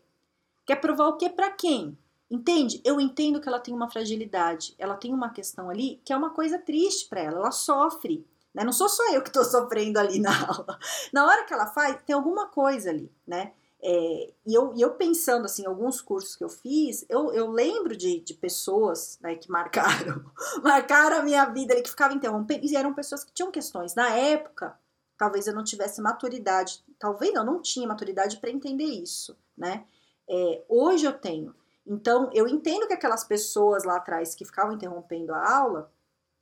Quer 0.65 0.77
provar 0.77 1.09
o 1.09 1.17
quê 1.17 1.29
para 1.29 1.51
quem? 1.51 1.97
Entende? 2.31 2.79
Eu 2.85 3.01
entendo 3.01 3.41
que 3.41 3.49
ela 3.49 3.59
tem 3.59 3.73
uma 3.73 3.89
fragilidade, 3.89 4.75
ela 4.79 4.95
tem 4.95 5.13
uma 5.13 5.29
questão 5.29 5.69
ali 5.69 5.99
que 6.05 6.13
é 6.13 6.17
uma 6.17 6.29
coisa 6.29 6.57
triste 6.57 7.09
para 7.09 7.19
ela, 7.19 7.39
ela 7.39 7.51
sofre. 7.51 8.25
Né? 8.53 8.63
Não 8.63 8.71
sou 8.71 8.87
só 8.87 9.13
eu 9.13 9.21
que 9.21 9.29
estou 9.29 9.43
sofrendo 9.45 9.99
ali 9.99 10.19
na 10.19 10.47
aula. 10.47 10.79
Na 11.11 11.25
hora 11.25 11.43
que 11.43 11.53
ela 11.53 11.67
faz, 11.67 12.01
tem 12.05 12.15
alguma 12.15 12.47
coisa 12.47 12.91
ali, 12.91 13.11
né? 13.27 13.51
É, 13.81 14.33
e, 14.45 14.53
eu, 14.53 14.73
e 14.75 14.81
eu 14.81 14.95
pensando 14.95 15.45
assim, 15.45 15.65
alguns 15.65 16.01
cursos 16.01 16.35
que 16.35 16.43
eu 16.43 16.49
fiz, 16.49 17.05
eu, 17.07 17.31
eu 17.33 17.49
lembro 17.49 17.95
de, 17.95 18.19
de 18.19 18.33
pessoas 18.33 19.17
né, 19.21 19.35
que 19.35 19.49
marcaram, 19.49 20.25
marcaram 20.61 21.19
a 21.19 21.23
minha 21.23 21.45
vida, 21.45 21.81
que 21.81 21.89
ficavam 21.89 22.17
interrompendo, 22.17 22.65
e 22.65 22.75
eram 22.75 22.93
pessoas 22.93 23.23
que 23.23 23.33
tinham 23.33 23.51
questões. 23.51 23.95
Na 23.95 24.09
época, 24.09 24.77
talvez 25.17 25.47
eu 25.47 25.55
não 25.55 25.63
tivesse 25.63 26.01
maturidade, 26.01 26.83
talvez 26.99 27.33
não, 27.33 27.45
não 27.45 27.61
tinha 27.61 27.87
maturidade 27.87 28.37
para 28.37 28.49
entender 28.49 28.83
isso, 28.83 29.37
né? 29.57 29.85
É, 30.29 30.63
hoje 30.67 31.05
eu 31.05 31.13
tenho. 31.13 31.55
Então, 31.87 32.29
eu 32.33 32.47
entendo 32.47 32.85
que 32.85 32.93
aquelas 32.93 33.23
pessoas 33.23 33.83
lá 33.83 33.95
atrás 33.95 34.35
que 34.35 34.45
ficavam 34.45 34.73
interrompendo 34.73 35.33
a 35.33 35.57
aula, 35.57 35.91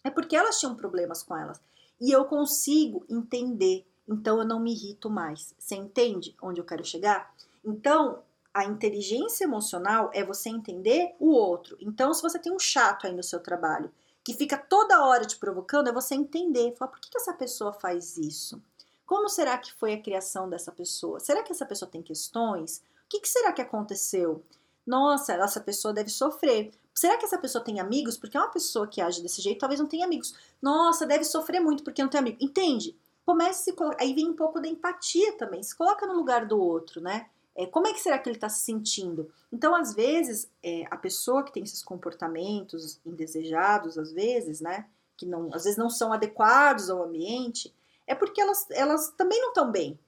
é 0.04 0.10
porque 0.10 0.36
elas 0.36 0.60
tinham 0.60 0.76
problemas 0.76 1.24
com 1.24 1.38
elas. 1.38 1.62
E 2.02 2.12
eu 2.12 2.26
consigo 2.26 3.06
entender 3.10 3.86
então 4.08 4.40
eu 4.40 4.46
não 4.46 4.60
me 4.60 4.72
irrito 4.72 5.10
mais. 5.10 5.54
Você 5.58 5.76
entende 5.76 6.36
onde 6.42 6.62
eu 6.62 6.66
quero 6.66 6.86
chegar? 6.86 7.34
Então, 7.64 8.24
a 8.54 8.66
inteligência 8.66 9.44
emocional 9.44 10.10
é 10.14 10.24
você 10.24 10.50
entender 10.50 11.16
o 11.20 11.30
outro. 11.30 11.78
Então, 11.80 12.14
se 12.14 12.22
você 12.22 12.40
tem 12.40 12.52
um 12.52 12.60
chato 12.60 13.06
aí 13.06 13.14
no 13.14 13.24
seu 13.24 13.40
trabalho, 13.40 13.92
que 14.24 14.34
fica 14.34 14.58
toda 14.58 15.06
hora 15.06 15.26
te 15.26 15.38
provocando, 15.38 15.90
é 15.90 15.94
você 15.94 16.16
entender, 16.16 16.76
falar, 16.76 16.92
por 16.92 17.00
que, 17.00 17.10
que 17.10 17.18
essa 17.18 17.34
pessoa 17.34 17.72
faz 17.72 18.18
isso? 18.18 18.62
Como 19.06 19.30
será 19.30 19.58
que 19.58 19.74
foi 19.74 19.94
a 19.94 20.02
criação 20.02 20.50
dessa 20.50 20.72
pessoa? 20.72 21.20
Será 21.20 21.44
que 21.44 21.52
essa 21.52 21.66
pessoa 21.66 21.90
tem 21.90 22.02
questões? 22.02 22.80
O 23.06 23.10
que, 23.10 23.22
que 23.22 23.30
será 23.30 23.54
que 23.54 23.62
aconteceu? 23.62 24.44
Nossa, 24.86 25.34
essa 25.34 25.62
pessoa 25.62 25.94
deve 25.94 26.10
sofrer. 26.10 26.74
Será 26.94 27.16
que 27.18 27.26
essa 27.26 27.38
pessoa 27.38 27.64
tem 27.64 27.80
amigos? 27.80 28.18
Porque 28.18 28.36
é 28.36 28.40
uma 28.40 28.50
pessoa 28.52 28.88
que 28.88 29.00
age 29.00 29.22
desse 29.22 29.42
jeito, 29.42 29.60
talvez 29.60 29.80
não 29.80 29.88
tenha 29.88 30.06
amigos. 30.06 30.34
Nossa, 30.62 31.06
deve 31.06 31.24
sofrer 31.24 31.62
muito 31.62 31.84
porque 31.84 32.02
não 32.02 32.10
tem 32.10 32.20
amigo. 32.20 32.38
Entende? 32.42 32.98
Comece 33.28 33.60
a 33.60 33.64
se 33.66 33.74
colocar. 33.74 34.02
Aí 34.02 34.14
vem 34.14 34.30
um 34.30 34.36
pouco 34.36 34.62
da 34.62 34.70
empatia 34.70 35.34
também, 35.34 35.62
se 35.62 35.76
coloca 35.76 36.08
no 36.08 36.14
lugar 36.14 36.48
do 36.48 36.58
outro, 36.58 37.02
né? 37.02 37.28
É, 37.54 37.66
como 37.66 37.88
é 37.88 37.94
que 37.94 38.00
será 38.00 38.18
que 38.18 38.30
ele 38.30 38.38
está 38.38 38.48
se 38.48 38.64
sentindo? 38.64 39.30
Então, 39.52 39.76
às 39.76 39.94
vezes, 39.94 40.50
é, 40.64 40.86
a 40.90 40.96
pessoa 40.96 41.44
que 41.44 41.52
tem 41.52 41.64
esses 41.64 41.84
comportamentos 41.84 43.00
indesejados, 43.06 43.98
às 43.98 44.14
vezes, 44.14 44.62
né? 44.62 44.86
que 45.18 45.26
não, 45.26 45.50
às 45.52 45.64
vezes 45.64 45.78
não 45.78 45.90
são 45.90 46.14
adequados 46.14 46.90
ao 46.90 47.04
ambiente, 47.04 47.74
é 48.06 48.14
porque 48.14 48.40
elas, 48.40 48.70
elas 48.70 49.10
também 49.18 49.42
não 49.42 49.50
estão 49.50 49.72
bem. 49.72 50.00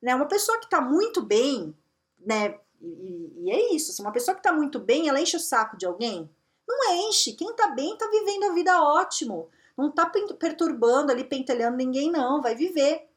Né? 0.00 0.14
Uma 0.14 0.26
pessoa 0.26 0.58
que 0.58 0.66
está 0.66 0.80
muito 0.80 1.22
bem, 1.22 1.74
né? 2.20 2.58
E, 2.80 3.32
e, 3.38 3.50
é 3.50 3.74
isso, 3.74 3.90
assim, 3.90 4.02
uma 4.02 4.12
pessoa 4.12 4.34
que 4.34 4.40
está 4.40 4.52
muito 4.52 4.78
bem, 4.78 5.08
ela 5.08 5.20
enche 5.20 5.36
o 5.36 5.40
saco 5.40 5.76
de 5.76 5.86
alguém? 5.86 6.30
Não 6.68 7.08
enche. 7.08 7.32
Quem 7.32 7.50
está 7.50 7.68
bem 7.68 7.94
está 7.94 8.06
vivendo 8.08 8.44
a 8.44 8.52
vida 8.52 8.80
ótimo. 8.82 9.48
Não 9.78 9.90
está 9.90 10.04
perturbando 10.06 11.12
ali, 11.12 11.22
pentelhando 11.22 11.76
ninguém, 11.76 12.10
não. 12.10 12.42
Vai 12.42 12.56
viver. 12.56 13.08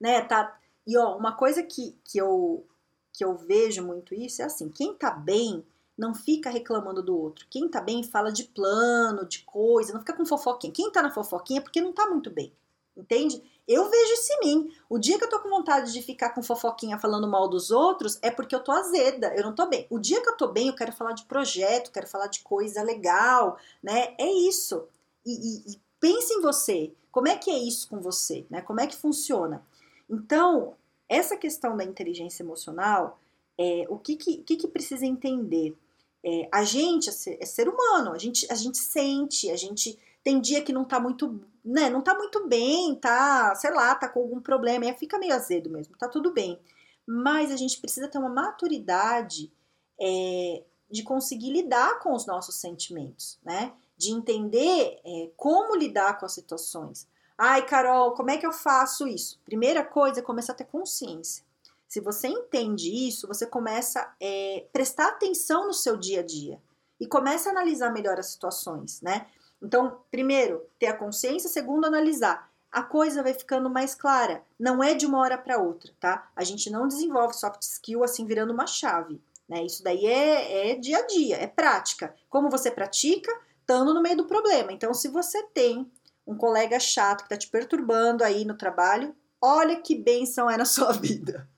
Né? 0.00 0.20
Tá... 0.22 0.56
E 0.86 0.96
ó, 0.96 1.16
uma 1.16 1.32
coisa 1.32 1.62
que, 1.64 1.98
que, 2.04 2.18
eu, 2.18 2.64
que 3.12 3.24
eu 3.24 3.36
vejo 3.36 3.84
muito 3.84 4.14
isso 4.14 4.40
é 4.42 4.44
assim: 4.44 4.68
quem 4.68 4.92
está 4.92 5.10
bem 5.10 5.66
não 5.98 6.14
fica 6.14 6.48
reclamando 6.50 7.02
do 7.02 7.16
outro. 7.16 7.46
Quem 7.50 7.68
tá 7.68 7.80
bem 7.80 8.02
fala 8.02 8.30
de 8.30 8.44
plano, 8.44 9.26
de 9.26 9.40
coisa, 9.40 9.92
não 9.92 10.00
fica 10.00 10.12
com 10.12 10.24
fofoquinha. 10.24 10.72
Quem 10.72 10.90
tá 10.90 11.02
na 11.02 11.10
fofoquinha 11.10 11.58
é 11.58 11.62
porque 11.62 11.80
não 11.80 11.92
tá 11.92 12.06
muito 12.06 12.30
bem. 12.30 12.52
Entende? 12.96 13.42
Eu 13.66 13.88
vejo 13.88 14.12
isso 14.12 14.32
em 14.32 14.40
mim. 14.46 14.74
O 14.88 14.98
dia 14.98 15.18
que 15.18 15.24
eu 15.24 15.28
tô 15.28 15.40
com 15.40 15.48
vontade 15.48 15.92
de 15.92 16.02
ficar 16.02 16.30
com 16.30 16.42
fofoquinha 16.42 16.98
falando 16.98 17.28
mal 17.28 17.48
dos 17.48 17.70
outros 17.70 18.18
é 18.22 18.30
porque 18.30 18.54
eu 18.54 18.60
tô 18.60 18.72
azeda, 18.72 19.34
eu 19.34 19.42
não 19.42 19.54
tô 19.54 19.66
bem. 19.66 19.86
O 19.88 19.98
dia 19.98 20.20
que 20.20 20.28
eu 20.28 20.36
tô 20.36 20.48
bem, 20.48 20.68
eu 20.68 20.74
quero 20.74 20.92
falar 20.92 21.12
de 21.12 21.24
projeto, 21.24 21.92
quero 21.92 22.06
falar 22.06 22.26
de 22.26 22.40
coisa 22.40 22.82
legal, 22.82 23.56
né? 23.82 24.14
É 24.18 24.30
isso. 24.30 24.86
E, 25.24 25.32
e, 25.32 25.72
e 25.72 25.80
pense 26.00 26.32
em 26.34 26.40
você. 26.40 26.92
Como 27.10 27.28
é 27.28 27.36
que 27.36 27.50
é 27.50 27.58
isso 27.58 27.88
com 27.88 28.00
você, 28.00 28.46
né? 28.50 28.62
Como 28.62 28.80
é 28.80 28.86
que 28.86 28.96
funciona? 28.96 29.64
Então, 30.08 30.74
essa 31.08 31.36
questão 31.36 31.76
da 31.76 31.84
inteligência 31.84 32.42
emocional, 32.42 33.20
é, 33.58 33.86
o 33.88 33.98
que, 33.98 34.16
que, 34.16 34.38
que, 34.38 34.56
que 34.56 34.68
precisa 34.68 35.04
entender? 35.04 35.76
É, 36.24 36.48
a 36.52 36.64
gente 36.64 37.08
é 37.08 37.12
ser, 37.12 37.38
é 37.40 37.44
ser, 37.44 37.68
humano, 37.68 38.12
a 38.12 38.18
gente, 38.18 38.50
a 38.50 38.54
gente 38.54 38.78
sente, 38.78 39.50
a 39.50 39.56
gente 39.56 39.98
tem 40.22 40.40
dia 40.40 40.62
que 40.62 40.72
não 40.72 40.84
tá 40.84 41.00
muito, 41.00 41.40
né, 41.64 41.90
não 41.90 42.00
tá 42.00 42.14
muito 42.14 42.46
bem, 42.46 42.94
tá, 42.94 43.54
sei 43.56 43.72
lá, 43.72 43.94
tá 43.94 44.08
com 44.08 44.20
algum 44.20 44.40
problema, 44.40 44.84
aí 44.84 44.94
fica 44.94 45.18
meio 45.18 45.34
azedo 45.34 45.68
mesmo, 45.68 45.96
tá 45.96 46.08
tudo 46.08 46.32
bem. 46.32 46.58
Mas 47.06 47.50
a 47.50 47.56
gente 47.56 47.80
precisa 47.80 48.08
ter 48.08 48.18
uma 48.18 48.28
maturidade 48.28 49.52
é, 50.00 50.62
de 50.90 51.02
conseguir 51.02 51.50
lidar 51.52 51.98
com 51.98 52.12
os 52.12 52.24
nossos 52.24 52.54
sentimentos, 52.54 53.38
né? 53.44 53.72
De 53.96 54.10
entender 54.10 55.00
é, 55.04 55.30
como 55.36 55.76
lidar 55.76 56.18
com 56.18 56.26
as 56.26 56.32
situações. 56.32 57.06
Ai, 57.36 57.66
Carol, 57.66 58.12
como 58.14 58.30
é 58.30 58.36
que 58.36 58.46
eu 58.46 58.52
faço 58.52 59.06
isso? 59.06 59.40
Primeira 59.44 59.84
coisa 59.84 60.20
é 60.20 60.22
começar 60.22 60.52
a 60.52 60.56
ter 60.56 60.64
consciência. 60.64 61.44
Se 61.88 62.00
você 62.00 62.26
entende 62.28 62.88
isso, 62.88 63.28
você 63.28 63.46
começa 63.46 64.00
a 64.00 64.14
é, 64.20 64.66
prestar 64.72 65.08
atenção 65.08 65.66
no 65.66 65.74
seu 65.74 65.96
dia 65.96 66.20
a 66.20 66.22
dia 66.22 66.60
e 66.98 67.06
começa 67.06 67.48
a 67.48 67.52
analisar 67.52 67.92
melhor 67.92 68.18
as 68.18 68.26
situações, 68.26 69.00
né? 69.02 69.26
Então, 69.60 70.00
primeiro, 70.10 70.66
ter 70.78 70.86
a 70.86 70.96
consciência, 70.96 71.50
segundo, 71.50 71.84
analisar. 71.84 72.50
A 72.70 72.82
coisa 72.82 73.22
vai 73.22 73.34
ficando 73.34 73.68
mais 73.68 73.94
clara. 73.94 74.42
Não 74.58 74.82
é 74.82 74.94
de 74.94 75.04
uma 75.04 75.18
hora 75.18 75.36
para 75.36 75.58
outra, 75.58 75.92
tá? 76.00 76.30
A 76.34 76.42
gente 76.42 76.70
não 76.70 76.88
desenvolve 76.88 77.34
soft 77.34 77.60
skill 77.62 78.02
assim 78.02 78.24
virando 78.24 78.52
uma 78.52 78.66
chave, 78.66 79.20
né? 79.48 79.62
Isso 79.64 79.84
daí 79.84 80.06
é, 80.06 80.70
é 80.70 80.74
dia 80.76 80.98
a 80.98 81.06
dia, 81.06 81.36
é 81.36 81.46
prática. 81.46 82.14
Como 82.30 82.48
você 82.48 82.70
pratica? 82.70 83.30
Estando 83.62 83.94
no 83.94 84.02
meio 84.02 84.16
do 84.16 84.26
problema. 84.26 84.72
Então, 84.72 84.92
se 84.92 85.08
você 85.08 85.42
tem 85.44 85.90
um 86.26 86.36
colega 86.36 86.78
chato 86.78 87.22
que 87.22 87.28
tá 87.28 87.36
te 87.36 87.48
perturbando 87.48 88.24
aí 88.24 88.44
no 88.44 88.56
trabalho, 88.56 89.14
olha 89.40 89.80
que 89.80 89.94
bênção 89.94 90.50
é 90.50 90.56
na 90.56 90.64
sua 90.66 90.92
vida. 90.92 91.48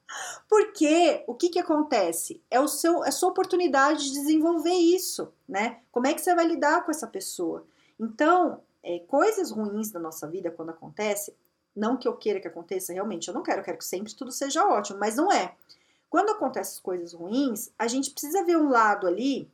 Porque 0.48 1.24
o 1.26 1.34
que, 1.34 1.48
que 1.48 1.58
acontece? 1.58 2.42
É 2.50 2.60
o 2.60 2.68
seu, 2.68 3.04
é 3.04 3.08
a 3.08 3.12
sua 3.12 3.30
oportunidade 3.30 4.04
de 4.04 4.12
desenvolver 4.12 4.74
isso, 4.74 5.32
né? 5.48 5.80
Como 5.90 6.06
é 6.06 6.14
que 6.14 6.20
você 6.20 6.34
vai 6.34 6.46
lidar 6.46 6.84
com 6.84 6.90
essa 6.90 7.06
pessoa? 7.06 7.66
Então, 7.98 8.60
é, 8.82 9.00
coisas 9.00 9.50
ruins 9.50 9.90
na 9.90 9.98
nossa 9.98 10.28
vida, 10.28 10.50
quando 10.50 10.70
acontece, 10.70 11.34
não 11.74 11.96
que 11.96 12.06
eu 12.06 12.16
queira 12.16 12.38
que 12.38 12.46
aconteça, 12.46 12.92
realmente, 12.92 13.26
eu 13.26 13.34
não 13.34 13.42
quero, 13.42 13.60
eu 13.60 13.64
quero 13.64 13.78
que 13.78 13.84
sempre 13.84 14.14
tudo 14.14 14.30
seja 14.30 14.64
ótimo, 14.64 15.00
mas 15.00 15.16
não 15.16 15.32
é. 15.32 15.54
Quando 16.08 16.30
acontecem 16.30 16.80
coisas 16.82 17.12
ruins, 17.12 17.72
a 17.76 17.88
gente 17.88 18.10
precisa 18.10 18.44
ver 18.44 18.56
um 18.56 18.68
lado 18.68 19.08
ali 19.08 19.50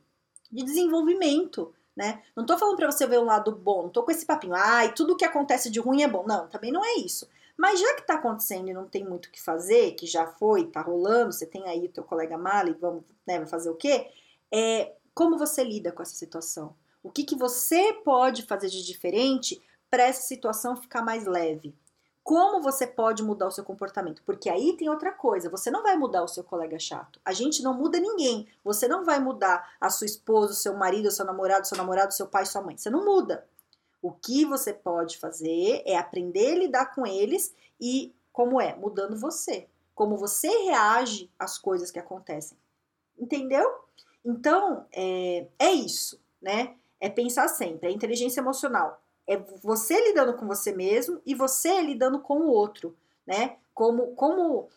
de 0.51 0.63
desenvolvimento, 0.63 1.73
né? 1.95 2.21
Não 2.35 2.45
tô 2.45 2.57
falando 2.57 2.77
para 2.77 2.91
você 2.91 3.05
ver 3.05 3.19
um 3.19 3.25
lado 3.25 3.51
bom, 3.51 3.83
não 3.83 3.89
tô 3.89 4.03
com 4.03 4.11
esse 4.11 4.25
papinho, 4.25 4.53
ai, 4.55 4.93
tudo 4.93 5.15
que 5.15 5.25
acontece 5.25 5.69
de 5.69 5.79
ruim 5.79 6.03
é 6.03 6.07
bom. 6.07 6.25
Não, 6.25 6.47
também 6.47 6.71
não 6.71 6.83
é 6.83 6.95
isso. 6.95 7.27
Mas 7.57 7.79
já 7.79 7.93
que 7.95 8.01
está 8.01 8.15
acontecendo 8.15 8.69
e 8.69 8.73
não 8.73 8.87
tem 8.87 9.03
muito 9.03 9.27
o 9.27 9.31
que 9.31 9.41
fazer, 9.41 9.91
que 9.91 10.07
já 10.07 10.25
foi, 10.25 10.61
está 10.61 10.81
rolando, 10.81 11.31
você 11.31 11.45
tem 11.45 11.67
aí 11.67 11.87
teu 11.89 12.03
colega 12.03 12.37
Mali, 12.37 12.73
vamos 12.73 13.03
né, 13.25 13.37
vai 13.37 13.47
fazer 13.47 13.69
o 13.69 13.75
quê? 13.75 14.09
É, 14.51 14.93
como 15.13 15.37
você 15.37 15.63
lida 15.63 15.91
com 15.91 16.01
essa 16.01 16.15
situação? 16.15 16.75
O 17.03 17.11
que, 17.11 17.23
que 17.23 17.35
você 17.35 17.93
pode 18.03 18.43
fazer 18.43 18.69
de 18.69 18.85
diferente 18.85 19.61
para 19.89 20.03
essa 20.03 20.21
situação 20.21 20.75
ficar 20.75 21.03
mais 21.03 21.25
leve? 21.25 21.75
Como 22.23 22.61
você 22.61 22.85
pode 22.85 23.23
mudar 23.23 23.47
o 23.47 23.51
seu 23.51 23.63
comportamento? 23.63 24.21
Porque 24.23 24.49
aí 24.49 24.77
tem 24.77 24.89
outra 24.89 25.11
coisa, 25.11 25.49
você 25.49 25.71
não 25.71 25.81
vai 25.81 25.97
mudar 25.97 26.23
o 26.23 26.27
seu 26.27 26.43
colega 26.43 26.77
chato. 26.77 27.19
A 27.25 27.33
gente 27.33 27.63
não 27.63 27.73
muda 27.73 27.99
ninguém. 27.99 28.47
Você 28.63 28.87
não 28.87 29.03
vai 29.03 29.19
mudar 29.19 29.73
a 29.81 29.89
sua 29.89 30.05
esposa, 30.05 30.51
o 30.51 30.55
seu 30.55 30.75
marido, 30.75 31.07
o 31.07 31.11
seu 31.11 31.25
namorado, 31.25 31.67
seu 31.67 31.77
namorado, 31.77 32.13
seu 32.13 32.27
pai, 32.27 32.45
sua 32.45 32.61
mãe. 32.61 32.77
Você 32.77 32.89
não 32.89 33.03
muda. 33.03 33.47
O 34.01 34.11
que 34.11 34.45
você 34.45 34.73
pode 34.73 35.17
fazer 35.17 35.81
é 35.85 35.97
aprender 35.97 36.53
a 36.53 36.59
lidar 36.59 36.85
com 36.93 37.05
eles 37.05 37.53
e 37.79 38.13
como 38.31 38.61
é? 38.61 38.75
Mudando 38.75 39.17
você. 39.17 39.67
Como 39.95 40.15
você 40.15 40.47
reage 40.47 41.29
às 41.37 41.57
coisas 41.57 41.91
que 41.91 41.99
acontecem. 41.99 42.57
Entendeu? 43.17 43.67
Então, 44.23 44.85
é, 44.91 45.47
é 45.57 45.71
isso, 45.71 46.19
né? 46.41 46.75
É 46.99 47.09
pensar 47.09 47.47
sempre. 47.47 47.87
A 47.87 47.91
inteligência 47.91 48.41
emocional 48.41 49.01
é 49.27 49.37
você 49.37 49.99
lidando 50.07 50.35
com 50.35 50.47
você 50.47 50.71
mesmo 50.73 51.21
e 51.25 51.33
você 51.33 51.81
lidando 51.81 52.19
com 52.19 52.39
o 52.39 52.47
outro, 52.49 52.95
né? 53.25 53.57
Como, 53.73 54.15
como 54.15 54.69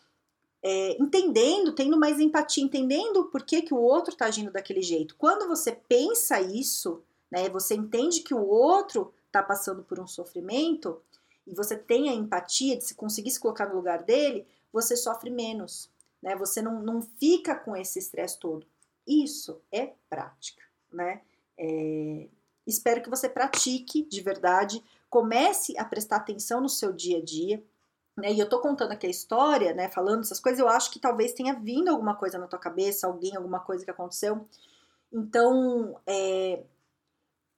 é, 0.63 1.01
entendendo, 1.01 1.73
tendo 1.73 1.97
mais 1.97 2.19
empatia, 2.19 2.63
entendendo 2.63 3.25
por 3.25 3.43
que, 3.43 3.61
que 3.61 3.73
o 3.73 3.79
outro 3.79 4.13
está 4.13 4.25
agindo 4.25 4.51
daquele 4.51 4.81
jeito. 4.81 5.15
Quando 5.15 5.47
você 5.47 5.71
pensa 5.71 6.39
isso, 6.41 7.03
né? 7.29 7.49
Você 7.49 7.75
entende 7.75 8.21
que 8.21 8.33
o 8.33 8.47
outro 8.47 9.13
está 9.27 9.43
passando 9.43 9.83
por 9.83 9.99
um 9.99 10.07
sofrimento 10.07 11.01
e 11.45 11.53
você 11.53 11.77
tem 11.77 12.09
a 12.09 12.13
empatia 12.13 12.77
de 12.77 12.83
se 12.83 12.95
conseguir 12.95 13.31
se 13.31 13.39
colocar 13.39 13.67
no 13.67 13.75
lugar 13.75 14.03
dele, 14.03 14.47
você 14.71 14.95
sofre 14.95 15.29
menos, 15.29 15.89
né? 16.21 16.35
Você 16.35 16.61
não, 16.61 16.81
não 16.81 17.01
fica 17.01 17.55
com 17.55 17.75
esse 17.75 17.99
estresse 17.99 18.39
todo. 18.39 18.65
Isso 19.07 19.61
é 19.71 19.93
prática, 20.09 20.63
né? 20.91 21.21
É, 21.57 22.27
espero 22.65 23.01
que 23.01 23.09
você 23.09 23.29
pratique 23.29 24.03
de 24.03 24.21
verdade, 24.21 24.83
comece 25.09 25.77
a 25.77 25.85
prestar 25.85 26.17
atenção 26.17 26.61
no 26.61 26.69
seu 26.69 26.91
dia 26.91 27.19
a 27.19 27.23
dia. 27.23 27.63
Né, 28.17 28.31
e 28.31 28.39
eu 28.39 28.47
tô 28.47 28.59
contando 28.59 28.93
aqui 28.93 29.07
a 29.07 29.09
história, 29.09 29.73
né, 29.73 29.89
falando 29.89 30.21
essas 30.21 30.39
coisas, 30.39 30.59
eu 30.59 30.69
acho 30.69 30.89
que 30.89 30.99
talvez 30.99 31.33
tenha 31.33 31.53
vindo 31.53 31.89
alguma 31.89 32.15
coisa 32.15 32.37
na 32.37 32.47
tua 32.47 32.57
cabeça, 32.57 33.07
alguém, 33.07 33.35
alguma 33.35 33.59
coisa 33.59 33.83
que 33.83 33.91
aconteceu. 33.91 34.45
Então, 35.11 35.99
é, 36.07 36.63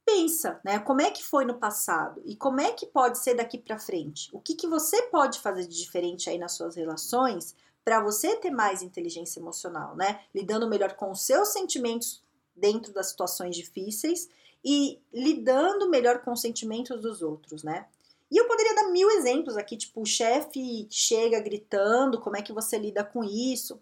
pensa, 0.08 0.62
né? 0.64 0.80
Como 0.80 1.02
é 1.02 1.12
que 1.12 1.22
foi 1.22 1.44
no 1.44 1.60
passado 1.60 2.22
e 2.26 2.34
como 2.34 2.62
é 2.62 2.72
que 2.72 2.86
pode 2.86 3.18
ser 3.18 3.36
daqui 3.36 3.58
para 3.58 3.78
frente? 3.78 4.30
O 4.32 4.40
que, 4.40 4.56
que 4.56 4.66
você 4.66 5.04
pode 5.04 5.40
fazer 5.40 5.68
de 5.68 5.78
diferente 5.78 6.30
aí 6.30 6.38
nas 6.38 6.54
suas 6.54 6.78
relações 6.78 7.54
para 7.84 8.00
você 8.00 8.38
ter 8.38 8.50
mais 8.50 8.82
inteligência 8.82 9.42
emocional, 9.42 9.98
né? 9.98 10.22
Lidando 10.34 10.68
melhor 10.68 10.94
com 10.94 11.12
os 11.12 11.22
seus 11.22 11.50
sentimentos 11.50 12.24
dentro 12.56 12.94
das 12.94 13.08
situações 13.08 13.56
difíceis 13.56 14.30
e 14.64 15.00
lidando 15.14 15.90
melhor 15.90 16.20
com 16.20 16.32
os 16.32 16.42
sentimentos 16.42 17.02
dos 17.02 17.22
outros, 17.22 17.64
né? 17.64 17.88
E 18.30 18.38
eu 18.38 18.48
poderia 18.48 18.76
dar 18.76 18.92
mil 18.92 19.10
exemplos 19.12 19.56
aqui, 19.56 19.78
tipo, 19.78 20.02
o 20.02 20.06
chefe 20.06 20.88
chega 20.90 21.40
gritando, 21.40 22.20
como 22.20 22.36
é 22.36 22.42
que 22.42 22.52
você 22.52 22.78
lida 22.78 23.04
com 23.04 23.24
isso? 23.24 23.80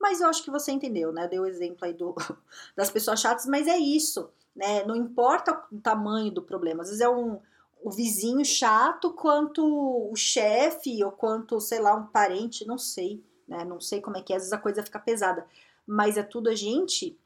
Mas 0.00 0.20
eu 0.20 0.28
acho 0.28 0.42
que 0.42 0.50
você 0.50 0.72
entendeu, 0.72 1.12
né? 1.12 1.28
Deu 1.28 1.42
o 1.42 1.46
exemplo 1.46 1.84
aí 1.84 1.92
do, 1.92 2.14
das 2.76 2.90
pessoas 2.90 3.20
chatas, 3.20 3.46
mas 3.46 3.68
é 3.68 3.78
isso 3.78 4.28
né? 4.58 4.84
Não 4.84 4.96
importa 4.96 5.64
o 5.70 5.80
tamanho 5.80 6.32
do 6.32 6.42
problema, 6.42 6.82
às 6.82 6.88
vezes 6.88 7.00
é 7.00 7.08
um 7.08 7.40
o 7.80 7.92
vizinho 7.92 8.44
chato 8.44 9.12
quanto 9.12 9.62
o 10.10 10.16
chefe 10.16 11.02
ou 11.04 11.12
quanto, 11.12 11.60
sei 11.60 11.78
lá, 11.78 11.94
um 11.94 12.06
parente, 12.06 12.66
não 12.66 12.76
sei, 12.76 13.22
né? 13.46 13.64
Não 13.64 13.80
sei 13.80 14.00
como 14.00 14.16
é 14.16 14.22
que 14.22 14.32
é, 14.32 14.36
às 14.36 14.42
vezes 14.42 14.52
a 14.52 14.58
coisa 14.58 14.82
fica 14.82 14.98
pesada, 14.98 15.46
mas 15.86 16.16
é 16.16 16.24
tudo 16.24 16.50
a 16.50 16.56
gente 16.56 17.16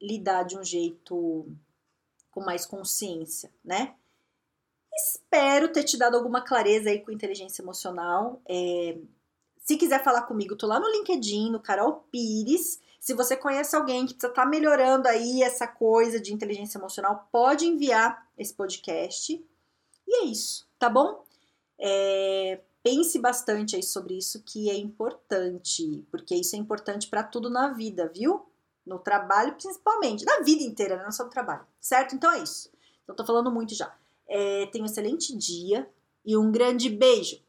lidar 0.00 0.44
de 0.44 0.56
um 0.56 0.64
jeito 0.64 1.46
com 2.32 2.40
mais 2.40 2.66
consciência, 2.66 3.52
né? 3.64 3.94
Espero 4.92 5.72
ter 5.72 5.84
te 5.84 5.96
dado 5.96 6.16
alguma 6.16 6.42
clareza 6.42 6.90
aí 6.90 7.00
com 7.00 7.12
inteligência 7.12 7.62
emocional. 7.62 8.42
É, 8.48 8.98
se 9.58 9.76
quiser 9.76 10.02
falar 10.02 10.22
comigo, 10.22 10.56
tô 10.56 10.66
lá 10.66 10.80
no 10.80 10.90
LinkedIn, 10.90 11.50
no 11.50 11.60
Carol 11.60 12.04
Pires. 12.10 12.80
Se 12.98 13.14
você 13.14 13.36
conhece 13.36 13.76
alguém 13.76 14.06
que 14.06 14.14
precisa 14.14 14.32
estar 14.32 14.44
tá 14.44 14.48
melhorando 14.48 15.08
aí 15.08 15.42
essa 15.42 15.66
coisa 15.66 16.20
de 16.20 16.32
inteligência 16.32 16.78
emocional, 16.78 17.28
pode 17.30 17.66
enviar 17.66 18.28
esse 18.36 18.52
podcast. 18.52 19.44
E 20.06 20.14
é 20.16 20.24
isso, 20.24 20.68
tá 20.78 20.90
bom? 20.90 21.24
É, 21.78 22.60
pense 22.82 23.18
bastante 23.18 23.76
aí 23.76 23.82
sobre 23.82 24.18
isso 24.18 24.42
que 24.42 24.70
é 24.70 24.76
importante, 24.76 26.04
porque 26.10 26.34
isso 26.34 26.54
é 26.54 26.58
importante 26.58 27.08
para 27.08 27.22
tudo 27.22 27.48
na 27.48 27.72
vida, 27.72 28.10
viu? 28.14 28.46
No 28.84 28.98
trabalho 28.98 29.54
principalmente, 29.54 30.24
na 30.24 30.40
vida 30.40 30.62
inteira, 30.62 30.96
né? 30.96 31.04
não 31.04 31.12
só 31.12 31.24
no 31.24 31.30
trabalho, 31.30 31.64
certo? 31.80 32.14
Então 32.14 32.32
é 32.32 32.38
isso. 32.42 32.70
Então 33.02 33.14
tô 33.14 33.24
falando 33.24 33.50
muito 33.50 33.74
já. 33.74 33.94
É, 34.28 34.66
tenha 34.66 34.82
um 34.82 34.86
excelente 34.86 35.36
dia 35.36 35.88
e 36.24 36.36
um 36.36 36.50
grande 36.50 36.88
beijo. 36.88 37.40